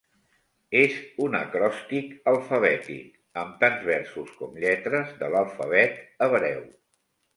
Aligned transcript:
És 0.83 0.95
un 1.25 1.35
acròstic 1.39 2.15
alfabètic, 2.31 3.13
amb 3.43 3.53
tants 3.65 3.85
versos 3.91 4.33
com 4.41 4.57
lletres 4.65 5.13
de 5.21 5.31
l'alfabet 5.35 6.01
hebreu. 6.27 6.65